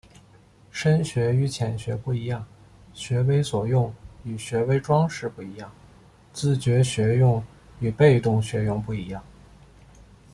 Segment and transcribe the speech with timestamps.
[0.71, 2.43] 深学与浅学不一样、
[2.91, 3.93] 学为所用
[4.23, 5.71] 与学为‘装饰’不一样、
[6.33, 7.43] 自觉学用
[7.79, 9.23] 与被动学用不一样